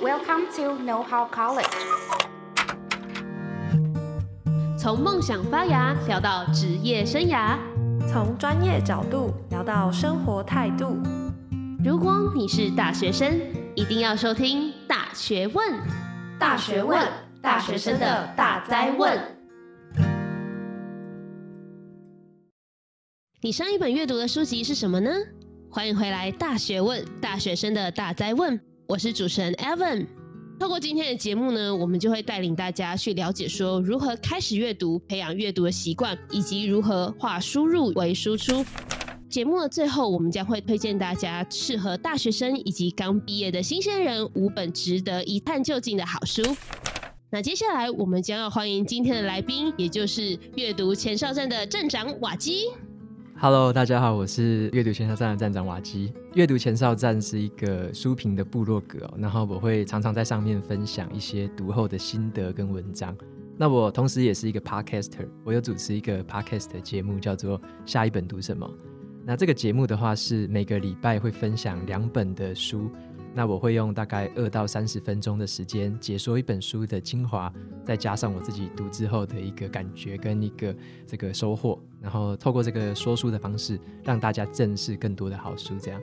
[0.00, 1.66] Welcome to Know How College。
[4.78, 7.58] 从梦想发芽聊到职业生涯，
[8.08, 10.96] 从专业角度聊到生活态度。
[11.84, 13.40] 如果你是大学生，
[13.74, 15.68] 一定要收听《大学问》。
[16.38, 17.04] 大学问，
[17.42, 19.18] 大学生的大灾问。
[23.40, 25.10] 你上一本阅读的书籍是什么呢？
[25.68, 28.60] 欢迎回来，《大学问》，大学生的大灾问。
[28.88, 30.06] 我是主持人 Evan。
[30.58, 38.64] 透过今天的节目呢，我们就会带领大家去了解说如何开始阅读，培养阅读的习惯，以及如何化输入为输出。
[39.28, 46.42] 节目的最后，我们将会推荐大家适合大学生以及刚毕业的新鲜人五本值得一探究竟的好书。
[47.28, 52.70] 那接下来，我们将要欢迎今天的来宾，也就是阅读前哨站的站长瓦基。
[53.40, 56.12] Hello，大家好，我是阅读前哨站的站长瓦基。
[56.34, 63.16] 阅读前哨站是一个书评的部落格，然后我会常常在上面分享一些读后的心得跟文章。
[63.56, 68.66] 那我同时也是一个 Podcaster，我有主持一个 Podcast 的节目，叫做《下一本读什么》。
[69.24, 72.90] 那这个节目的话是每个礼拜会分享两本的书。
[73.38, 77.52] 那我会用大概二到三十分钟的时间解说一本书的精华，
[77.84, 80.74] 再加上我自己读之后的一个感觉跟一个
[81.06, 86.02] 这个收获，然后透过这个说书的方式，让大家正视更多的好书，这样。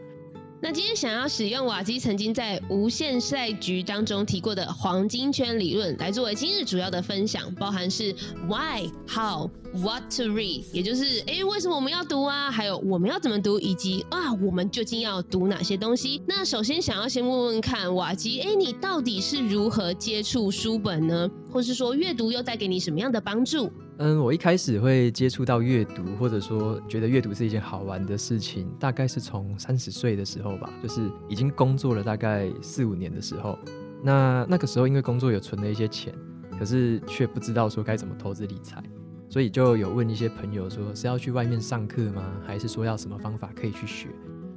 [0.61, 8.15] 那今天想要使用瓦基曾经在无限赛局当中提过的黄金圈理论来作为今日主要的分享，包含是
[8.47, 12.49] Why、How、What to read，也就是哎为什么我们要读啊？
[12.49, 16.21] 还有我们要怎么读，以及啊我们究竟要读哪些东西？
[16.25, 21.29] 那首先想要先问问看瓦基，哎你到底是如何接触书本呢？
[21.51, 23.69] 或是说阅读又带给你什么样的帮助？
[23.97, 33.57] 嗯，我一开始会接触到阅读，或者说觉得阅读是一件好玩的事情，大概是从三十岁的时候吧，就是已经工作了大概四五年的时候。
[34.03, 36.13] 那那个时候因为工作有存了一些钱，
[36.59, 38.83] 可是却不知道说该怎么投资理财，
[39.29, 42.21] 所以就有问一些朋友说是要去外面上课吗？
[42.45, 44.09] 还是说要什么方法可以去学？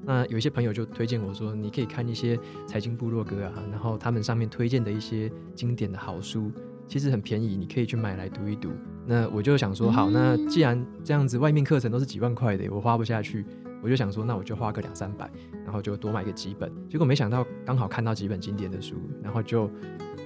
[0.04, 6.50] 那有一些朋友就推荐我说，你可以看一些财经部落格啊，然后他们上面推荐的一些经典的好书。
[6.88, 8.70] 其实很便宜，你可以去买来读一读。
[9.08, 13.42] 那我就想说，好，那既然这样子，外面课程都是几万块的，我花不下去，
[13.82, 15.30] 我就想说，那我就花个两三百，
[15.64, 16.70] 然后就多买个几本。
[16.90, 19.70] 结果没想到刚好看到几本经典的书，然后就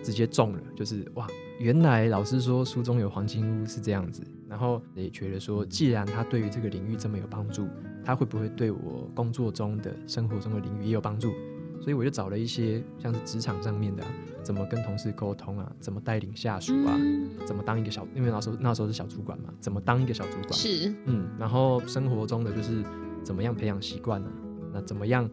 [0.03, 1.29] 直接中了，就是哇，
[1.61, 4.21] 原来老师说书中有黄金屋是这样子。
[4.49, 7.67] 然后也觉得说，既然他对于这个领域这么有帮助，
[8.05, 11.33] 他会不会对我工作中的生活中的领域也有帮助？
[11.81, 14.11] 所以我就找了一些像是职场上面的、啊，
[14.43, 20.53] 怎么跟同事沟通啊，怎么带领下属啊，嗯、怎么当一个小，因为那时候那时候是小主管嘛，怎么当一个小主管？
[20.53, 22.83] 是，嗯，然后生活中的就是
[23.23, 24.29] 怎么样培养习惯呢？
[24.73, 25.29] 那怎么样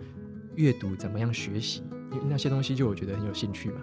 [0.56, 0.96] 阅读？
[0.96, 1.84] 怎么样学习？
[2.12, 3.82] 因为那些东西就我觉得很有兴趣嘛。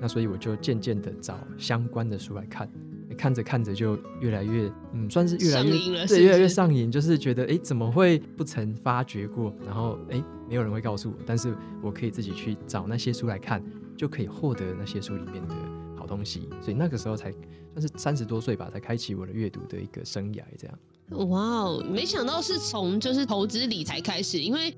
[0.00, 2.68] 那所以我就渐渐的找相关的书来看。
[3.16, 9.52] 看着看着就越来越，嗯，算是越来越对，越来越上瘾，就是觉得，哎，怎么会不曾发觉过？
[9.66, 11.52] 然后，哎，没有人会告诉我，但是
[11.82, 13.60] 我可以自己去找那些书来看，
[13.98, 15.54] 就可以获得那些书里面的
[15.98, 16.48] 好东西。
[16.62, 17.30] 所以那个时候才
[17.74, 20.42] 算是三十多岁吧，才开启我的阅读的一个生涯。
[20.56, 24.74] 这样，哇哦，没想到是从就是投资理财开始，因为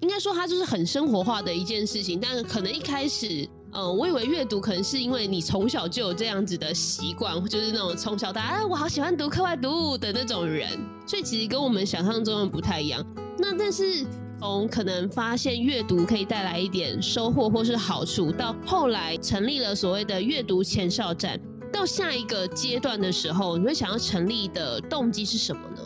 [0.00, 3.48] 应该说它就是很生活化的一件事情，但可能一开始。
[3.72, 10.68] 嗯，我以为阅读可能是因为你从小就有这样子的习惯，就是那种从小到大，哎，我好喜欢读课外读物的那种人，
[11.06, 13.00] 所以其实跟我们想象中的不太一样。
[13.38, 14.04] 那但是
[14.40, 21.38] 从可能发现阅读可以带来一点收获或是好处，到后来成立了所谓的阅读前哨站，
[21.70, 25.82] 到下一个阶段的时候，你会想要成立的动机是什么呢？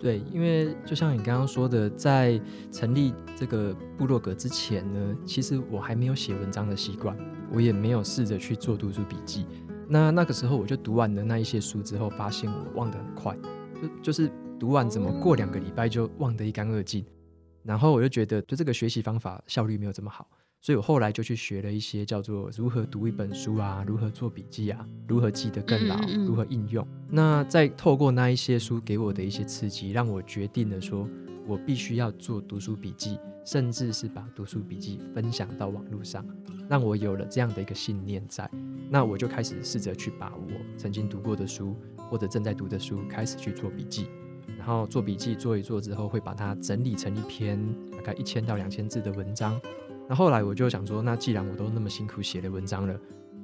[0.00, 2.40] 对，因为就像你刚刚说的，在
[2.72, 7.14] 成立这个部落格之前呢，其实我还没有写文章的习惯，
[7.52, 9.44] 我也没有试着去做读书笔记。
[9.86, 13.36] 那那个时候我就读完了那一些书之后，发现我忘得很快，
[13.82, 17.04] 就就是读完怎么过两个礼拜就忘得一干二净。
[17.66, 20.28] 然后我就觉得，就这个学习方法效率没有这么好。
[20.62, 25.96] 所以我后来就去学了一些叫做如何读一本书啊，如何做笔记啊，如何记得更牢，
[26.26, 26.86] 如何应用。
[27.08, 31.08] 那再透过那一些书给我的一些刺激，让我决定了说，
[31.46, 36.26] 我必须要做读书笔记，甚至是把读书笔记分享到网络上，
[36.68, 38.50] 让我有了这样的一个信念在。
[38.90, 41.76] 那我就开始试着去把我曾经读过的书
[42.10, 44.08] 或者正在读的书开始去做笔记，
[44.66, 47.56] 然后做笔记做一做之后，会把它整理成一篇
[47.92, 49.56] 大概一千到两千字的文章。
[50.08, 52.98] 那后来我就想说，那既然我都那么辛苦写了文章了，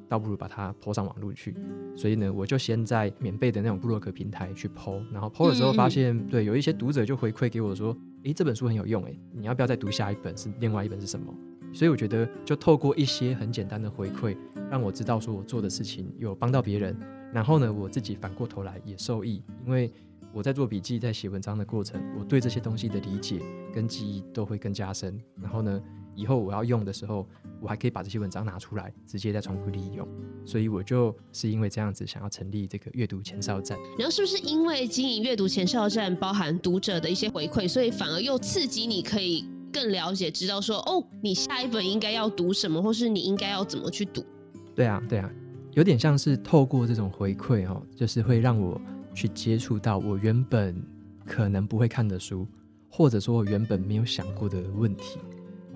[0.09, 1.55] 倒不如把它抛上网络去。
[1.95, 10.37] 所以呢，我就先在免费的那种部落格平台去 po，然后 po 了之后发现，对，有一些读者就回馈给我说，诶，这本书很有用，诶，你要不要再读下一本？
[10.37, 11.33] 是另外一本是什么？
[11.73, 14.37] 所以我觉得就透过一些很简单的回馈，
[14.69, 16.99] 让我知道说我做的事情有帮到别人，
[17.33, 19.89] 然后呢，我自己反过头来也受益，因为
[20.32, 23.40] 我在做笔记、在写文章的过程，我对这些东西的理解
[23.75, 25.81] 跟记忆都会更加深，然后呢，
[26.14, 27.29] 以后我要用的时候，
[27.61, 30.08] 我还可以把这些文章拿出来，直接再重复利用。
[30.44, 33.79] 所以我就是因为这样子，想要成立这个阅读前哨站。
[33.99, 44.25] 然后是不是因为经营阅读前哨站，包含读者的一些回馈，所以反而又刺激你可以更了解，知道说哦，你下一本应该要读什么，或是你应该要怎么去读？
[44.75, 45.31] 对啊，对啊，
[45.73, 48.81] 有点像是透过这种回馈哦，就是会让我
[49.14, 50.81] 去接触到我原本
[51.25, 52.47] 可能不会看的书，
[52.88, 55.19] 或者说我原本没有想过的问题。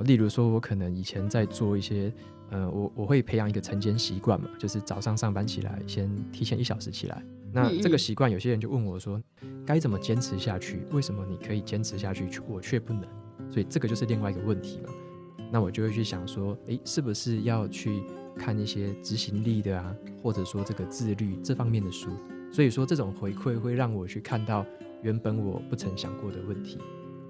[0.00, 2.12] 例如说，我可能以前在做一些，
[2.50, 7.22] 呃，我我会培养一个晨间习惯嘛，就是早上上班起来，先提前一小时起来。
[7.52, 9.18] 那这个习惯，有些人就问我说，
[9.64, 10.82] 该怎么坚持下去？
[10.92, 13.04] 为什么你可以坚持下去，我却不能？
[13.50, 14.92] 所以这个就是另外一个问题嘛。
[15.50, 18.02] 那我就会去想说，诶，是不是要去
[18.36, 22.10] 看一些执行力的啊，或者说这个自律这方面的书？
[22.52, 24.64] 所以说，这种回馈会让我去看到
[25.02, 26.78] 原本我不曾想过的问题。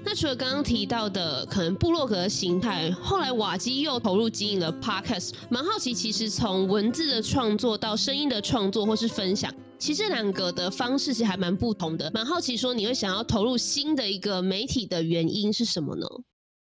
[0.05, 12.09] 那除了刚刚提到的可能部落格形态，后来瓦基又投入经营了 Podcast，蛮好奇，其实从文字的创作到声音的创作或是分享，其实这两个的方式其实还蛮不同的。
[12.15, 16.07] 蛮好奇说你会想要投入新的一个媒体的原因是什么呢？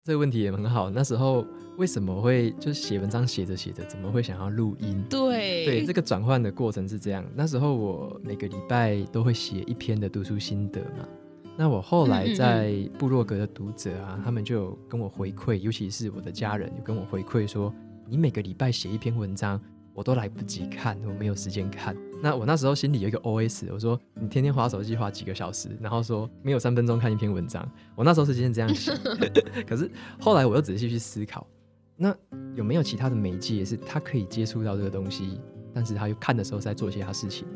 [0.06, 0.88] 这个问题也很好。
[0.88, 1.44] 那时候
[1.79, 5.05] 为什么会就是写文章写着写着，怎么会想要录音？
[5.11, 7.25] 对对，这个转换的过程是这样。
[7.35, 11.08] 那时候我每个礼拜都会写一篇的读书心得嘛。
[11.56, 17.75] 那我后来在部落格的读者啊，嗯嗯嗯，他们就有跟我回馈，尤其是我的家人有跟我回馈说，
[18.09, 19.61] 你每个礼拜写一篇文章，
[19.93, 21.97] 我都来不及看，我没有时间看。
[22.26, 27.64] 那我那时候心里有一个 OS，我说你天天划手机划几个小时，然后说没有三分钟看一篇文章，
[27.94, 28.93] 我那时候是今天这样想。
[29.64, 29.88] 可是
[30.19, 31.46] 后来我又仔细去思考，
[31.94, 32.12] 那
[32.56, 35.40] 有没有其他的媒介是他可以接触到这个东西，
[35.73, 37.46] 但是他又看的时候是在做其他事情？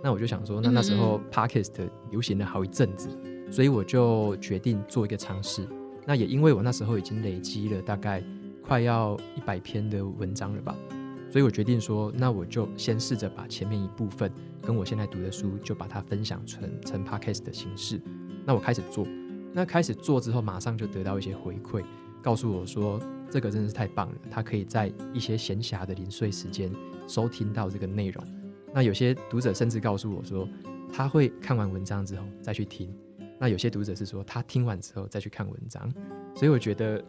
[0.00, 3.08] 那我就想说，那那时候 Podcast 流行了好一阵子。
[3.50, 5.66] 所以我就决定做一个尝试。
[6.06, 8.22] 那也因为我那时候已经累积了大概
[8.62, 10.76] 快要一百篇的文章了吧，
[11.30, 18.00] 所以我决定说，那我就先试着把前面一部分跟我现在读的书，就把它分享成成 podcast 的形式。
[18.44, 19.06] 那我开始做，
[19.52, 21.84] 那开始做之后，马上就得到一些回馈，
[22.20, 23.00] 告诉我说
[23.30, 26.72] 这个真的是太棒了，他可以在一些闲暇的零碎时间
[27.06, 28.24] 收听到这个内容。
[28.74, 30.48] 那有些读者甚至告诉我说，
[30.92, 32.92] 他会看完文章之后再去听。
[33.38, 35.92] 那有些读者是说，他听完之后再去看文章，
[36.34, 37.02] 所以我觉得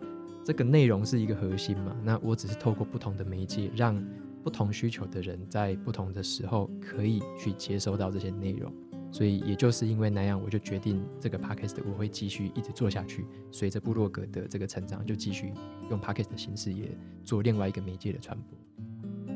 [0.44, 1.96] 这个内容是一个核心嘛。
[2.04, 4.04] 那我只是透过不同的媒介，让
[4.44, 8.74] 不同需求的人在不同的时候可以去接收到这些内容。
[9.12, 13.26] 所以也就是因为那样，我就决定这个 podcast 我会继续一直做下去。
[13.52, 15.54] 随着部落格的这个成长，就继续
[15.90, 16.90] 用 podcast 的形式也
[17.26, 18.61] 做另外一个媒介的传播。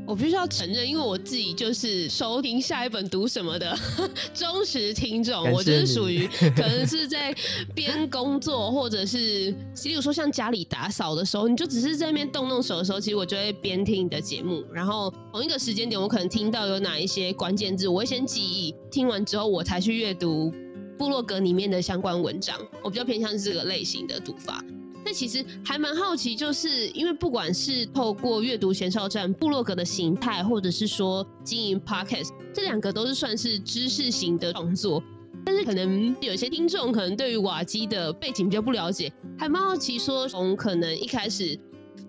[0.07, 3.75] 我必须要承认，因为我自己就是收听下一本读什么的
[4.33, 7.35] 忠实听众，我就是属于可能是在
[7.73, 9.49] 边工作，或者是，
[9.83, 20.53] 例如说像家里打扫的时候，你就只是在那边动动手的时候，其实我就会边听你的节目，然后同一个时间点，我可能听到有哪一些关键字，我会先记忆，听完之后我才去阅读
[20.99, 24.63] 部落格里面的相关文章，我比较偏向是这个类型的读法。
[25.05, 35.03] 那其实还蛮好奇，就是因为不管是透过阅读前哨站部落格的形态，或者是说经营 Podcast，这两个都是算是知识型的创作。
[35.45, 41.55] 但是可能有些听众可能对于瓦基的背景比较不了解，还蛮好奇说，从可能一开始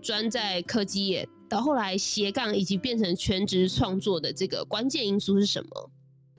[0.01, 5.91] 专在科技业，到后来斜杠以及变成全职创作的这个关键因素是什么？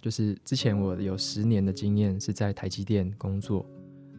[0.02, 3.64] 就是之前我有十年的经验是在台积电工作。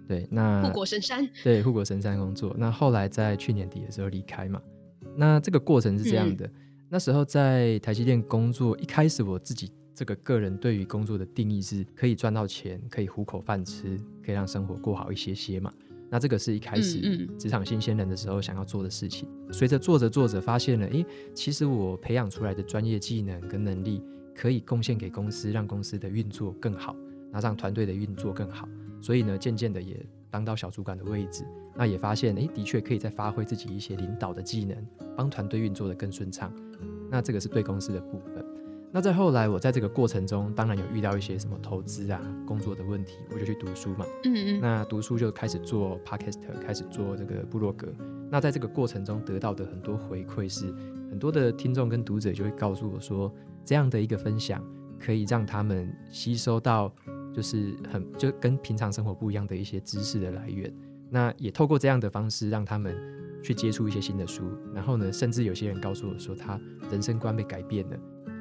[0.08, 1.28] 对，那护国神山。
[1.44, 2.56] 对，护国神山工作。
[2.58, 4.60] 那后来在去年底的时候离开嘛。
[5.14, 6.52] 那这个过程是这样的，嗯、
[6.88, 15.70] 那时候在台积电工作，一开始我自己这个个人对于工作的定义是可以赚到钱，可以糊口饭吃，可以让生活过好一些些嘛。
[16.10, 19.28] 那这个是一开始职场新鲜人的时候想要做的事情。
[19.52, 24.02] 随着、做着做着，发现了，诶，其实我培养出来的专业技能跟能力，
[24.34, 26.96] 可以贡献给公司，让公司的运作更好，
[27.30, 28.66] 那让团队的运作更好。
[29.00, 34.76] 所以呢，渐渐的也当到小主管的位置，那也发现，诶，的确可以再发挥自己一些领导的技能，
[35.16, 36.52] 帮团队运作得更顺畅。
[37.10, 38.44] 那这个是对公司的部分。
[38.90, 44.06] 那在后来，我在这个过程中，当然有遇到一些什么投资啊、工作的问题，我就去读书嘛。
[44.24, 44.60] 嗯嗯。
[44.60, 47.86] 那读书就开始做 Podcast，开始做这个部落格。
[48.30, 50.74] 那在这个过程中得到的很多回馈是，
[51.10, 54.62] 很多的听众跟读者就会告诉我说，这样的一个分享
[54.98, 56.92] 可以让他们吸收到。
[57.38, 60.74] 就是很就跟平常生活不一样的一些知识的来源，
[61.08, 62.96] 那也透过这样的方式让他们
[63.40, 64.42] 去接触一些新的书，
[64.74, 67.96] 然后呢，甚至有些人告诉我说他人生观被改变了，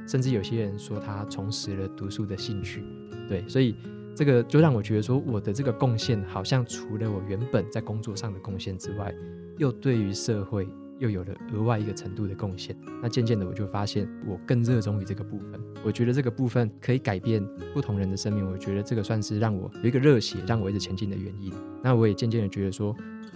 [0.08, 2.84] 甚至有些人说他重拾了读书的兴趣。
[3.30, 3.76] 对，所以
[4.16, 9.14] 这个就让我觉得说，我的这个贡献好像除了我原本在工作上的贡献之外，
[9.60, 10.68] 又对于社会
[11.00, 12.76] 又有了额外一个程度的贡献。
[13.02, 15.60] 那渐渐的，我就发现我更热衷于这个部分。
[15.84, 18.50] 我觉得这个部分可以改变不同人的生命。
[18.50, 21.54] 我觉得这个算是让我有一个热血，让我一直前进的原因。
[21.84, 22.96] 那我也渐渐的觉得说，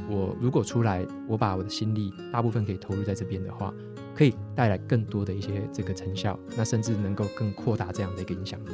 [0.10, 3.74] 我如果出来，我把我的心力大部分可以投入在这边的话，
[4.15, 8.70] 可以带来更多的一些这个成效，那甚至能够更扩大这样的一个影响力。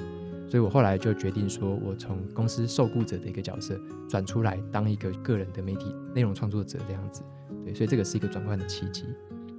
[0.49, 3.77] 所以我后来就决定说，我从公司受雇者的一个角色
[4.07, 7.21] 转出来，当一个个人的媒体内容创作者这样子。
[7.67, 9.03] 对，所以这个是一个转换的契机。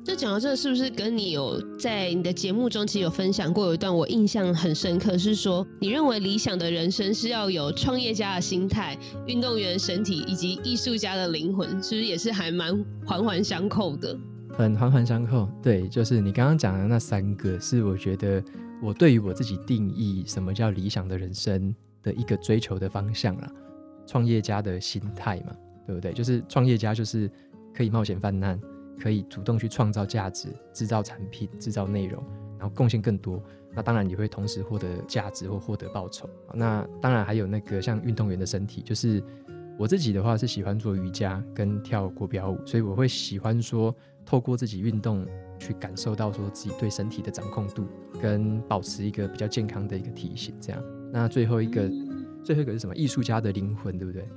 [0.03, 8.97] 就讲到这个，是不是跟你有在你的节目中其实有分享过有一段我印象很深刻，是说你认为理想的人生是要有创业家的心态、
[9.27, 14.19] 运动员身体以及艺术家的灵魂，是不是也是还蛮环环相扣的？
[14.57, 18.43] 很环环相扣，对，就是你刚刚讲的那三个，是我觉得
[18.83, 23.53] 我对于我自己定义什么叫理想的人生的一个追求的方向啦。
[24.07, 25.55] 创业家的心态嘛，
[25.87, 26.15] 对不对？
[26.15, 27.31] 就是创业家就是
[27.75, 28.61] 可以冒险犯难。
[29.01, 32.21] 可以主动去创造价值、制造产品、制造内容，
[32.59, 33.41] 然后贡献更多。
[33.73, 36.29] 那当然也会同时获得价值或获得报酬。
[36.53, 39.23] 那当然还有那个像运动员的身体，就是
[39.79, 43.95] 我自己的话是喜欢做瑜伽跟跳国标舞，所以我会喜欢说
[44.27, 45.25] 透过自己运动
[45.61, 47.87] 去感受到说自己对身体的掌控度
[48.21, 50.53] 跟保持一个比较健康的一个体型。
[50.61, 50.83] 这样，
[51.13, 51.89] 那最后一个，
[52.43, 52.97] 最后一个是什么？
[52.97, 54.29] 艺术家的灵魂，对不对？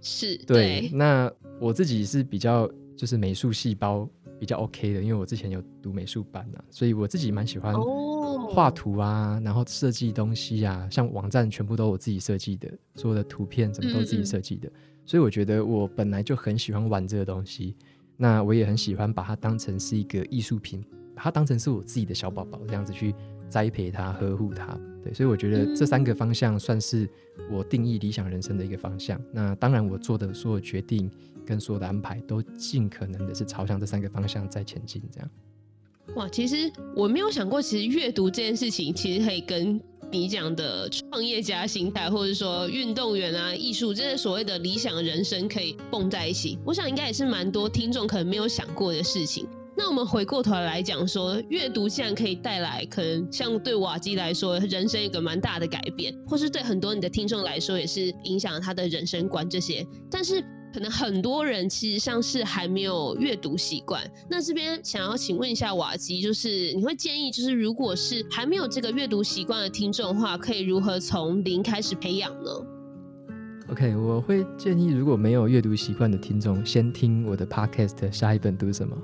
[0.00, 0.80] 是对。
[0.82, 0.90] 对。
[0.92, 2.70] 那我自己是比较。
[2.96, 4.06] 就是美术细胞
[4.38, 7.74] 比较 OK 的，因为我之前有读美术班啊，所以我自己蛮喜欢
[8.50, 17.74] 画图啊，然后设计东西啊，像网站全部都我自己设计的，所有的图片什么都自己设计的，嗯嗯，所以我觉得我本来就很喜欢玩这个东西，
[18.18, 23.14] 那我也很喜欢把它当成是一个艺术品，把它当成是我自己的小宝宝这样子去
[23.48, 24.78] 栽培它、呵护它。
[25.02, 27.08] 对，所以我觉得这三个方向算是
[27.50, 29.20] 我定义理想人生的一个方向。
[29.32, 31.10] 那当然，我做的所有决定。
[31.46, 35.30] 跟所有的安排都尽可能的是朝向这三个方向在前进，这样。
[36.14, 39.80] 哇，其实我没有想过，其实阅读这件事情，其实可以跟
[40.12, 46.56] 你讲的创业家心态，或者说运动员啊、艺术这些所谓的理想人生可以蹦在一起。
[46.64, 49.48] 我想应该也是蛮多听众可能没有想过的事情。
[49.80, 60.44] 那我们回过头来讲说，阅读既然可以带来可能像对瓦基来说人生一个蛮大的改变，或是对很多你的听众来说也是影响他的人生观这些，但是。
[60.72, 72.50] 可能很多人其实像是还没有阅读习惯，那这边想要请问一下瓦基，就是你会建议，就是如果是还没有这个阅读习惯的听众的话，可以如何从零开始培养呢
[73.70, 78.96] ？OK，我会建议如果没有阅读习惯的听众，先听我的 Podcast，下一本读什么？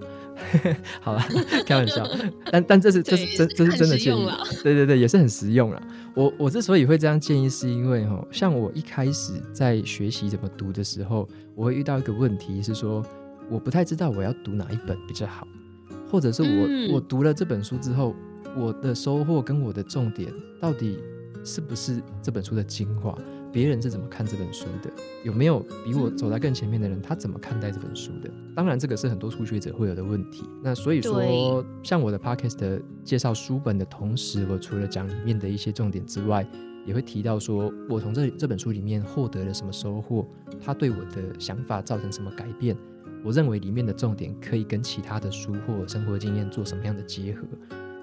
[1.00, 1.23] 好了，
[1.64, 2.06] 开玩笑，
[2.50, 4.28] 但但这是这是真这是真的建议，
[4.62, 5.82] 对对对，也是很实用了。
[6.14, 13.04] 我我之所以会这样建议，是因为哈，像我一开始在学习怎么读的时候，我会遇到一个问题是说，
[13.49, 15.46] 我不太知道我要读哪一本比较好，
[16.11, 18.14] 或者是我、嗯、我读了这本书之后，
[18.56, 20.28] 我的收获跟我的重点
[20.61, 20.99] 到底
[21.44, 23.16] 是不是这本书的精华？
[23.56, 24.90] 别人是怎么看这本书的？
[25.25, 27.00] 有没有比我走在更前面的人？
[27.00, 28.30] 他怎么看待这本书的？
[28.54, 30.44] 当然，这个是很多初学者会有的问题。
[30.62, 36.46] 那所以说，像我的 podcast 介绍书本的同时，我除了讲里面的一些重点之外，
[36.84, 40.28] 也会提到说我从这这本书里面获得了什么收获，
[40.62, 42.76] 它对我的想法造成什么改变。
[43.25, 47.40] 我认为里面的重点可以跟其他的书或生活经验做什么样的结合。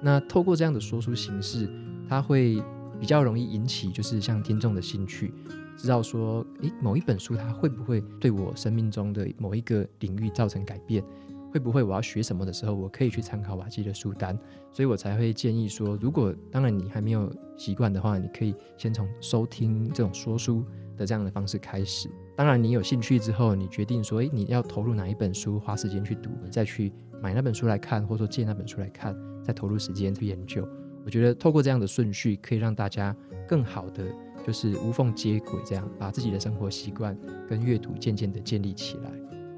[0.01, 1.69] 那透过这样的说书形式，
[2.09, 2.59] 它会。
[3.03, 5.33] 比较容易引起就是像听众的兴趣，
[5.75, 11.03] 知道说，诶，某一本书它会不会对我生命中的某一个领域造成改变？
[11.51, 14.39] 会不会我要学什么的时候，我可以去参考瓦基的书单？
[14.71, 20.63] 所以我才会建议说，如果当然你还没有习惯的话，你可以先从收听这种说书
[20.95, 22.09] 的这样的方式开始。
[22.37, 30.65] 当然你有兴趣之后，你决定说，诶，你要投入哪一本书，花时间去读，再去买那本书来看，或者说借那本书来看，再投入时间去研究。
[31.05, 33.15] 我觉得透过这样的顺序，可以让大家
[33.47, 34.05] 更好的
[34.45, 37.17] 就是无缝接轨，这样把自己的生活习惯
[37.49, 39.11] 跟阅读渐渐的建立起来。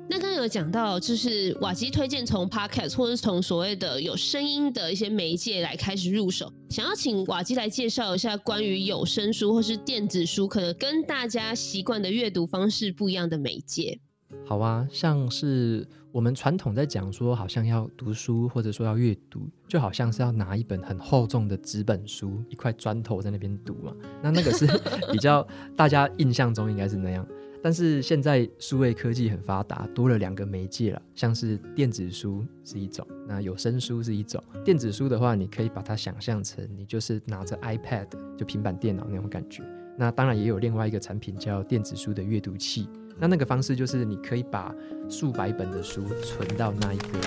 [0.07, 13.99] 那刚刚有讲到，就是瓦基推荐从 Podcast 或者是从所谓的有声音的一些媒介来开始入手，想要请瓦基来介绍一下关于有声书或是电子书，可能跟大家习惯的阅读方式不一样的媒介。
[14.45, 23.95] 好啊，像是我们传统在讲说，好像要读书或者说要阅读，就好像是要拿一本很厚重的纸本书，一块砖头在那边读嘛。
[24.21, 24.67] 那那个是
[25.11, 27.25] 比较大家印象中应该是那样。
[27.63, 34.43] 但是现在数位科技很发达，多了两个媒介了，像是电子书是一种，那有声书是一种。
[34.63, 39.63] 电子书的话，你可以把它想象成你就是拿着 iPad 就平板电脑那种感觉。
[39.97, 42.87] 那当然也有另外一个产品叫电子书的阅读器。
[43.17, 44.73] 那那个方式就是你可以把
[45.09, 47.19] 数百本的书存到那一个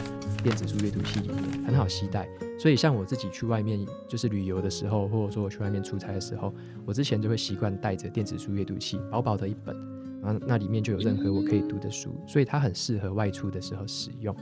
[0.42, 2.28] 电子书阅读器里面，很好携带。
[2.58, 6.52] 所以像我自己去外面就是旅游的时候，或者说我去外面出差的时候，
[6.84, 9.74] 我之前就会习惯带着电子书阅读器，薄薄的一本，
[10.20, 14.34] 然后那里面就有任何我可以读的书，所以它很适合外出的时候使用。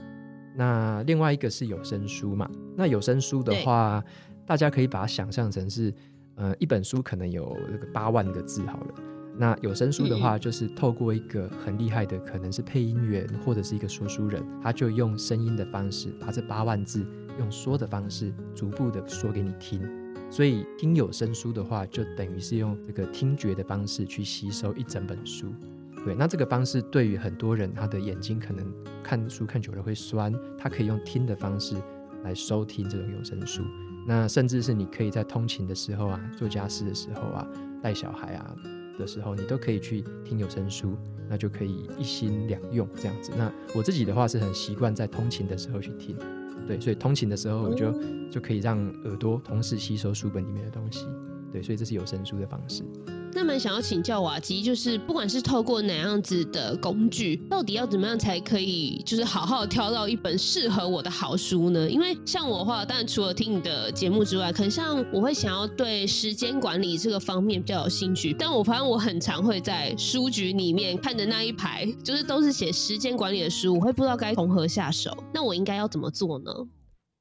[0.55, 2.49] 那另外一个是有声书嘛？
[2.75, 4.03] 那有声书的话，
[4.45, 5.93] 大家可以把它想象成是，
[6.35, 8.95] 呃，一本书可能有这个八万个字好了。
[9.39, 17.05] 那有声书的话，就是透过一个很厉害的，可能是配音员或者是一个说书人，他就用声音的方式把这八万字
[17.37, 19.81] 用说的方式逐步的说给你听。
[20.29, 25.53] 所以听有声书的话，就等于是用这个听觉的方式去吸收一整本书。
[26.03, 28.65] 对，那这个方式对于很多人，他的眼睛可能
[29.03, 31.75] 看书看久了会酸，他可以用听的方式
[32.23, 33.61] 来收听这种有声书。
[34.07, 37.47] 那甚至是你可以在通勤的时候啊，做家事的时候啊，
[37.83, 38.55] 带小孩啊。
[38.97, 40.97] 的时候，你都可以去听有声书，
[41.29, 43.31] 那就可以一心两用这样子。
[43.37, 46.15] 那我自己的话是很习惯在通勤的时候去听，
[46.67, 47.93] 对，所以通勤的时候我就
[48.29, 51.05] 就可以让耳朵同时吸收书本里面的东西，
[51.51, 52.83] 对，所以这是有声书的方式。
[53.33, 61.89] 那么想要请教瓦基，就是不管是透过哪样子的工具，到底要怎么样才可以，就是好好挑到一本适合我的好书呢？
[61.89, 75.15] 因为像我的话，当然除了听你的节目之外，可能像我会想要对时间管理这个方面比较有兴趣，但我发现我很常会在书局里面看的那一排，就是都是写时间管理的书，我会不知道该从何下手。
[75.33, 76.51] 那我应该要怎么做呢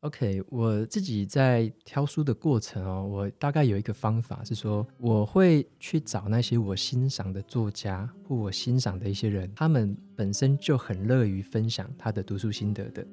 [0.00, 13.04] ？OK，我自己在挑书的过程哦，我大概有一个方法是说，我会去找那些我欣赏的作家或我欣赏的一些人，他们本身就很乐于分享他的读书心得的。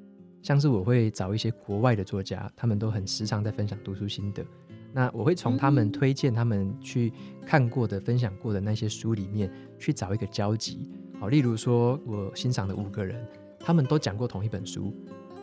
[0.42, 4.44] 像是我会找一些国外的作家，他们都很时常在分享读书心得。
[4.92, 7.12] 那我会从他们推荐他们去
[7.44, 10.88] 看过的、分享过的那些书里面去找一个交集。
[11.18, 13.26] 好，例如说我欣赏的五个人，
[13.58, 14.94] 他们都讲过同一本书。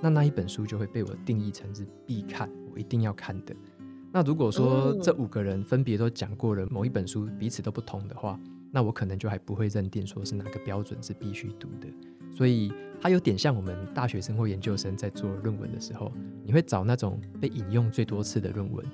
[0.02, 3.56] 那那一本书就会被我定义成是必看，我一定要看的。
[4.12, 8.38] 那如果说这五个人分别都讲过了某一本书，彼此都不同的话，
[8.72, 11.88] 那我可能就还不会认定说是哪个标准是必须读的。
[12.32, 16.12] 所以它有点像我们大学生或研究生在做论文的时候，
[16.44, 18.86] 你会找那种被引用最多次的论文。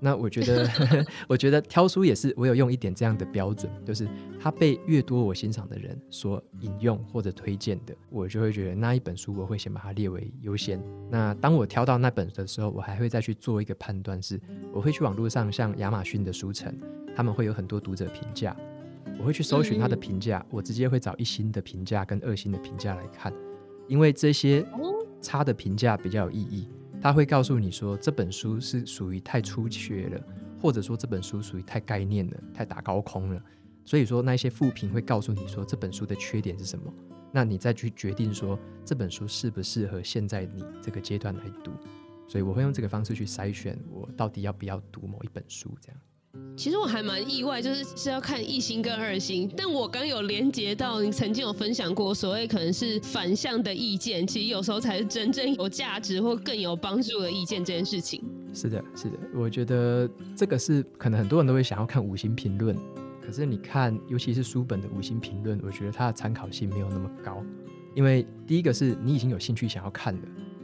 [0.00, 0.70] 那我觉得，
[1.28, 4.08] 我觉得挑书也是，我有用一点这样的标准，就是
[4.40, 10.82] 它被越多我欣赏的人所引用或者推荐的，我就会觉得那一本书我会先把它列为优先。
[11.10, 14.40] 那当我挑到那本的时候，我还会再去做一个判断，是
[14.72, 16.72] 我会去网络上像亚马逊的书城，
[17.16, 18.56] 他们会有很多读者评价，
[19.18, 23.32] 我会去搜寻他的评价，我直接会找一星的评价跟二星的评价来看，
[23.88, 24.64] 因为这些
[25.20, 26.68] 差的评价比较有意义。
[27.00, 30.20] 他会告诉你说，这本书是属于太初学了，
[30.60, 33.42] 或者说这本书属于太概念了，太打高空了。
[33.84, 36.92] 所以说那些负评会告诉你说，这本书的缺点是什么，
[37.32, 41.70] 那你再去决定说这本书适不适合现在你这个阶段来读。
[42.26, 45.98] 所以我会用这个方式去筛选我到底要不要读某一本书，这样。
[46.56, 58.22] 其实我还蛮意外，就是是要看一星跟二星，但我刚有连接到你曾经有分享过所谓可能是反向的意见，其实有时候才是真正有价值或更有帮助的意见这件事情。
[58.52, 62.76] 是的，是的，我觉得这个是可能很多人都会想要看五星评论，
[63.24, 67.44] 可是你看，尤其是书本的五星评论，我觉得它的参考性没有那么高，
[67.94, 70.20] 因为第一个是你已经有兴趣想要看了。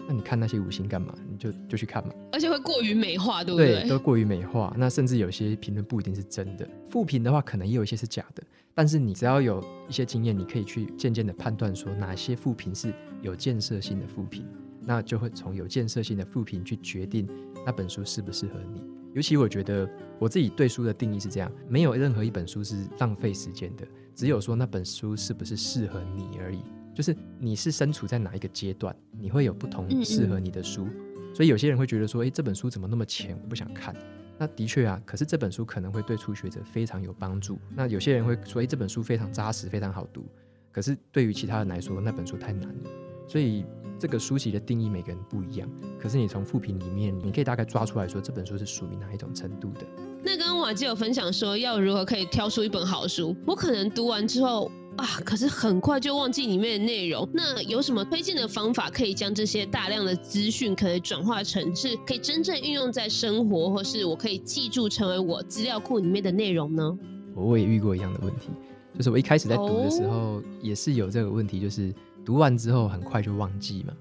[0.06, 1.14] 那你看那些五星干嘛？
[1.30, 2.12] 你就就去看嘛。
[2.32, 3.80] 而且会过于美化，对不对？
[3.80, 4.74] 对，都过于美化。
[4.76, 6.68] 那甚至有些评论不一定是真的。
[6.88, 8.42] 负评的话，可能也有一些是假的。
[8.74, 14.44] 但是你只要有一些经验，你可以去渐渐的判断说哪些负评是有建设性的负评，
[14.80, 17.28] 那就会从有建设性的负评去决定
[17.64, 18.82] 那本书适不适合你。
[19.14, 19.88] 尤其我觉得
[20.18, 26.58] 我自己对书的定义是这样：没有任何一本书是浪费时间的，只有说那本书是不是适合你而已。
[26.94, 30.86] 就是你是身处在哪一个阶段，你会有不同适合你的书，
[31.34, 33.94] 所以有些人会觉得说，诶，这本书怎么那么浅，我不想看。
[34.38, 37.58] 那的确啊，可是这本书可能会对初学者非常有帮助。
[37.74, 40.24] 那有些人会说，诶，这本书非常扎实，非常好读。
[40.72, 42.90] 可是对于其他人来说，那本书太难了。
[43.26, 43.64] 所以
[43.98, 45.68] 这个书籍的定义每个人不一样。
[46.00, 49.86] 可是你从复评里面，你可以大概抓出来说，这本书是属于哪一种程度的。
[50.22, 53.34] 那刚刚瓦基有分享说，要如何可以挑出一本好书？
[53.46, 54.70] 我可能读完之后。
[54.96, 55.06] 啊！
[55.24, 57.28] 可是很快就忘记里面的内容。
[57.32, 66.98] 那有什么推荐的方法，可以将这些大量的资讯，可以转化成是可以真正运用在生活，或是我可以记住成为我资料库里面的内容呢？
[67.34, 68.48] 我也遇过一样的问题。
[68.96, 71.92] 就是我一开始在读的时候也是有这个问题，就是
[72.24, 73.92] 读完之后很快就忘记嘛。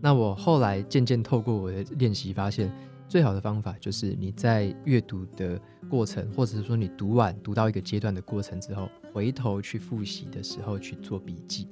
[0.00, 2.68] 那我后来渐渐透过我的练习，发现
[3.10, 11.66] 最好的方法就是你在阅读的过程，或者是说你读完读到一个阶段的过程之后，回头去复习的时候去做笔记。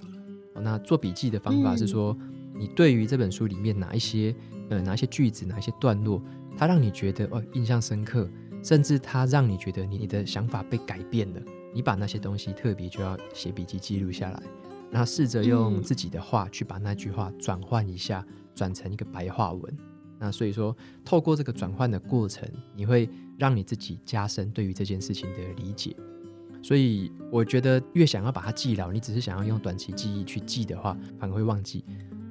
[0.52, 2.18] 那做笔记的方法是说，
[2.56, 4.34] 你对于这本书里面哪一些
[4.68, 6.20] 呃哪一些句子，哪一些段落，
[6.56, 8.28] 它让你觉得哦印象深刻，
[8.60, 11.40] 甚至它让你觉得你的想法被改变了。
[11.72, 14.42] 你把那些东西特别就要写笔记记录下来，
[14.90, 19.78] 然后试着用自己的话去把那句话转换一下，转成一个白话文。
[20.18, 25.94] 那所以说，透过这个转换的过程，你会让你自己加深对于这件事情的理解。
[26.60, 31.84] 所以我觉得，越想要把它记牢，你只是想要用短期记忆去记的话，反而会忘记。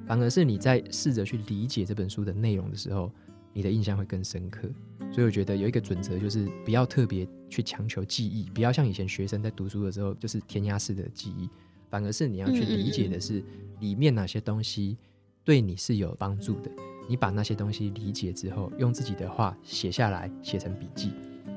[0.06, 3.10] 反而是你在试着去理解这本书的内容的时候，
[3.54, 4.68] 你的印象会更深刻。
[5.10, 11.48] 所以我觉得有一个准则，就是不要特别去强求记忆，不要像以前学生在读书的时候，就是填鸭式的记忆，
[11.88, 13.42] 反而是你要去理解的是
[13.80, 14.98] 里面哪些东西
[15.42, 16.70] 对你是有帮助的。
[17.08, 21.10] 你把那些东西理解之后，用自己的话写下来，写成笔记。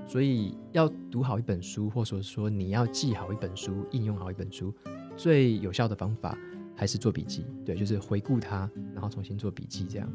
[0.07, 4.73] 所以要读好一本书，或者说你要记好一本书，应用好一本书，
[5.15, 6.37] 最有效的方法
[6.75, 7.45] 还是做笔记。
[7.65, 10.09] 对，就是回顾它，然后重新做笔记，这样。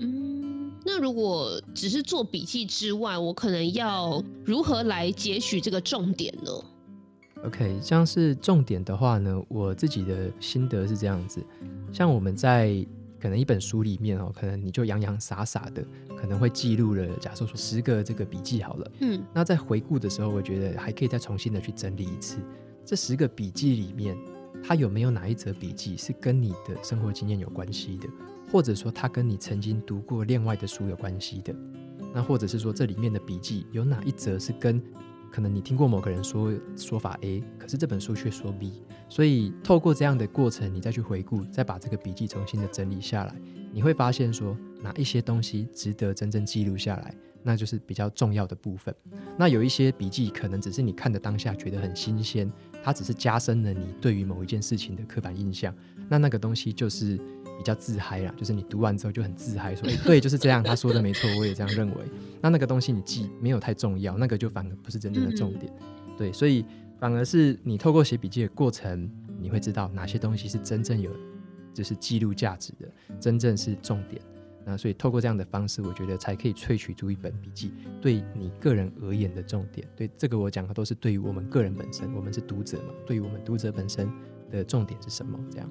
[0.00, 6.50] 嗯那如果只是做笔记之外，我可能要如何来截取这个重点呢
[7.44, 11.44] ？OK，像是重点的话呢，我自己的心得是这样子，
[11.92, 12.86] 像我们在
[13.24, 15.82] 可能一本书里面哦，可能你就洋洋洒洒的，
[16.14, 22.36] 可能会记录了，假设说十个这个笔记好了，嗯，那在回顾的时候，我觉得还可以再重新的去整理一次，
[22.84, 24.14] 这十个笔记里面，
[24.62, 28.06] 它有没有哪一则笔记是跟你的生活经验有关系的？
[28.52, 31.56] 或者说，它跟你曾经读过另外的书有关系的，
[32.12, 34.78] 那或者是说，这里面的笔记有哪一则是跟
[35.34, 43.34] 可能你听过某个人说说法 A，可是这本书却说 B，所以透过这样的过程，你再去回顾，再把这个笔记重新的整理下来，
[43.72, 48.94] 你会发现说哪一些东西值得真正记录下来，那就是比较重要的部分。
[49.36, 52.48] 那有一些笔记可能只是你看的当下觉得很新鲜，
[52.84, 55.74] 它只是加深了你对于某一件事情的刻板印象，
[56.08, 57.18] 那那个东西就是。
[57.56, 61.96] 比较自嗨啦，就是你读完之后就很自嗨，说：“哎、欸，对，就是这样，他说的没错，我也这样认为。”
[62.42, 65.72] 那那个东西你记没有太重要，那个就反而不是真正的重点。
[66.16, 66.64] 对，所以
[66.98, 71.10] 反而是你透过写笔记的过程，你会知道哪些东西是真正有
[71.72, 72.88] 就是记录价值的，
[73.18, 74.20] 真正是重点。
[74.66, 79.86] 那所以透过这样的方式，我觉得才可以萃取出一本笔记对你个人而言的重点。
[79.94, 84.10] 对这个我讲的都是对于我们个人本身，我们是读者嘛，对于我们读者本身
[84.50, 85.38] 的重点是什么？
[85.50, 85.68] 这样。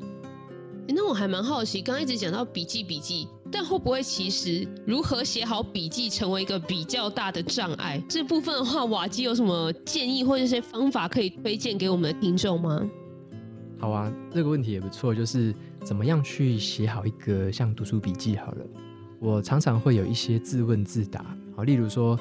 [0.88, 8.04] 欸、那我还蛮好奇，刚刚一直讲到笔记笔记，但会不会其实如何写好笔记成为一个比较大的障碍？
[8.10, 12.86] 这部分的话，瓦基有什么建议或者一些方法可以推荐给我们的听众吗？
[13.80, 18.66] 好啊，这个问题也不错，就是怎么样去写好一个像读书笔记好了。
[19.20, 22.20] 我常常会有一些自问自答，好，例如说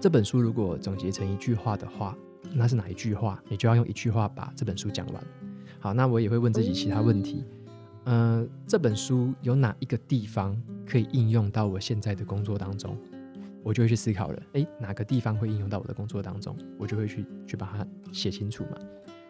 [0.00, 2.16] 这本书如果总结成一句话的话，
[2.52, 3.42] 那是哪一句话？
[3.48, 5.24] 你就要用一句话把这本书讲完。
[5.80, 7.42] 好，那我也会问自己其他问题。
[7.44, 7.63] 嗯
[8.04, 12.96] 呃，这本书有哪一个地方可以应用到我现在的工作当中？
[13.62, 14.42] 我就会去思考了。
[14.52, 16.56] 诶，哪个地方会应用到我的工作当中？
[16.78, 18.78] 我就会去去把它写清楚嘛。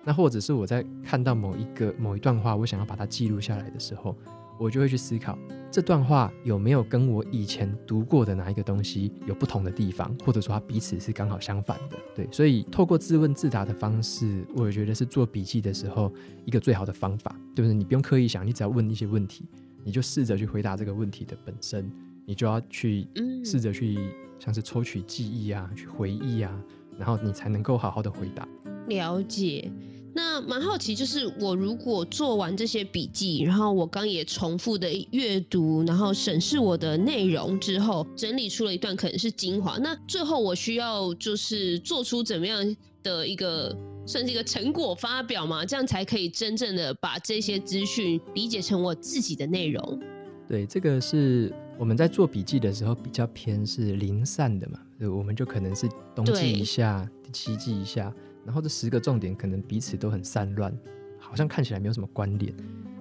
[0.05, 4.17] 那或者是我在看到某一个某一段话，我想要把它记录下来的时候。
[4.57, 5.37] 我就会去思考
[5.75, 11.97] 这段话有没有跟我以前读过的哪一个东西有不同的地方，或者说它彼此是刚好相反的。
[12.15, 17.37] 对，所以透过自问自答的方式，我觉得是做笔记的时候一个最好的方法。
[17.57, 19.49] 就是你不用刻意想，你只要问一些问题，
[19.83, 21.91] 你就试着去回答这个问题的本身，
[22.25, 23.09] 你就要去
[23.45, 23.99] 试着去
[24.39, 26.57] 像是抽取记忆啊，去回忆啊，
[26.97, 28.47] 然后你才能够好好的回答。
[28.87, 29.69] 了解。
[30.17, 39.77] 那蛮好奇，就是我如果做完这些笔记，然后我刚也重复的阅读，然后审视我的内容之后，整理出了一段可能是精华。
[39.79, 45.67] 那最后我需要就是做出怎么样的一个算是一个成果发表嘛？
[45.67, 50.01] 这样才可以真正的把这些资讯理解成我自己的内容。
[50.47, 54.79] 对，这个是我们在做笔记的时候比较偏是零散的嘛，
[55.11, 58.15] 我们就可能是冬季一下，西记一下。
[58.45, 60.77] 然后这十个重点可能彼此都很散乱，
[61.19, 62.55] 好像看起来没有什么关联。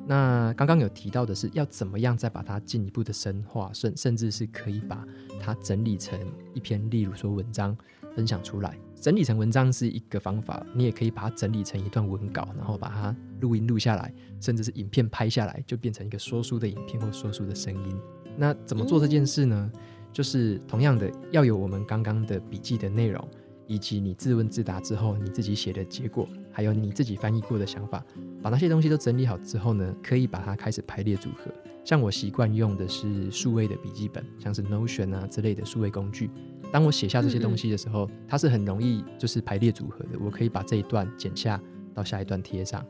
[0.05, 5.05] 那刚刚有提到的是要怎么样再把它进一步的深化，甚甚至是可以把
[5.39, 6.19] 它整理成
[6.53, 7.77] 一篇，例如说文章
[8.15, 8.77] 分享出来。
[8.95, 17.97] 整理成文章是一个方法，你也可以把它整理成一段文稿，然后把它录音录下来，甚至是影片拍下来，就变成一个说书的影片或说书的声音。
[18.37, 19.71] 那怎么做这件事呢？
[20.11, 23.27] 就是同样的要有我们刚刚的笔记的内容。
[23.67, 28.03] 以及你自问自答之后，你自己写的结果，还有你自己翻译过的想法，
[28.41, 31.51] 把那些东西都整理好之后呢，可以把它开始排列组合。
[31.83, 36.29] 像我习惯用的是数位的笔记本，像是 Notion 啊之类的数位工具。
[36.71, 40.17] 当我写下这些东西的时候，嗯嗯，它是很容易就是排列组合的。
[40.19, 41.61] 我可以把这一段剪下，
[41.93, 42.85] 到下一段贴上。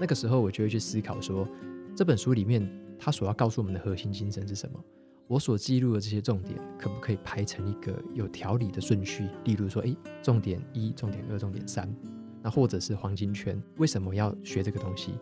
[0.00, 1.46] 那个时候我就会去思考说，
[1.94, 2.66] 这本书里面
[2.98, 4.82] 它所要告诉我们的核心精神是什么？
[5.28, 9.28] 我所记录的这些重点，可不可以排成一个有条理的顺序？
[9.44, 11.94] 例如说，诶，重点一、重点二、重点三，
[12.42, 15.12] 那或者是黄金圈，为什么要学这个东西？